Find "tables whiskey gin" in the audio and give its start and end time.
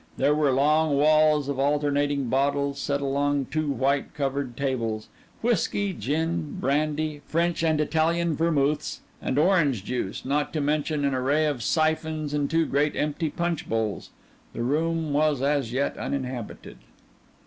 4.57-6.57